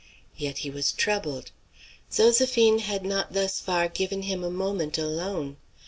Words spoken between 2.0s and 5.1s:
Zoséphine had not thus far given him a moment